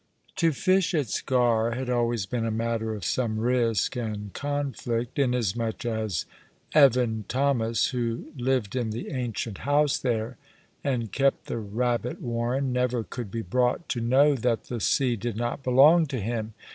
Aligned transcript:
To 0.37 0.51
fish 0.51 0.95
at 0.95 1.05
Sker 1.09 1.75
had 1.75 1.87
always 1.87 2.25
been 2.25 2.43
a 2.43 2.49
matter 2.49 2.95
of 2.95 3.05
some 3.05 3.37
risk 3.37 3.95
and 3.95 4.33
conflict; 4.33 5.19
inasmuch 5.19 5.85
as 5.85 6.25
Evan 6.73 7.25
Thomas, 7.27 7.89
who 7.89 8.31
lived 8.35 8.75
in 8.75 8.89
the 8.89 9.11
ancient 9.11 9.59
house 9.59 9.99
there, 9.99 10.37
and 10.83 11.11
kept 11.11 11.45
the 11.45 11.59
rabbit 11.59 12.19
warren, 12.19 12.73
never 12.73 13.03
could 13.03 13.29
be 13.29 13.43
brought 13.43 13.87
to 13.89 14.01
know 14.01 14.33
that 14.33 14.63
the 14.63 14.79
sea 14.79 15.15
did 15.15 15.37
not 15.37 15.61
belong 15.61 16.07
to 16.07 16.19
him. 16.19 16.55